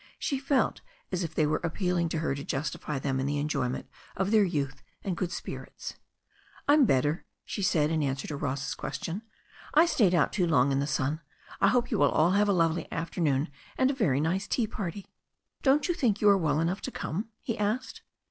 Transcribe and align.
She 0.17 0.39
felt 0.39 0.81
as 1.11 1.23
if 1.23 1.35
they 1.35 1.45
were 1.45 1.61
appealing 1.63 2.09
to 2.09 2.17
her 2.21 2.33
to 2.33 2.43
justify 2.43 2.97
them 2.97 3.19
in 3.19 3.27
the 3.27 3.37
enjoyment 3.37 3.87
of 4.17 4.31
their 4.31 4.43
youth 4.43 4.81
and 5.03 5.15
good 5.15 5.31
spirits. 5.31 5.93
"I'm 6.67 6.85
better," 6.87 7.27
she 7.45 7.61
said, 7.61 7.91
in 7.91 8.01
answer 8.01 8.25
to 8.29 8.35
Ross's 8.35 8.73
question. 8.73 9.21
"I 9.75 9.85
stayed 9.85 10.15
out 10.15 10.33
too 10.33 10.47
long 10.47 10.71
in 10.71 10.79
the 10.79 10.87
sun. 10.87 11.21
I 11.61 11.67
hope 11.67 11.91
you 11.91 11.99
will 11.99 12.09
all 12.09 12.31
have 12.31 12.49
a 12.49 12.51
lovely 12.51 12.91
afternoon 12.91 13.49
and 13.77 13.91
a 13.91 13.93
very 13.93 14.19
nice 14.19 14.47
tea 14.47 14.65
party." 14.65 15.05
"Don't 15.61 15.87
you 15.87 15.93
think 15.93 16.19
you 16.19 16.29
are 16.29 16.35
well 16.37 16.59
enough 16.59 16.81
to 16.81 16.91
come?" 16.91 17.29
he 17.43 17.55
asked. 17.55 18.01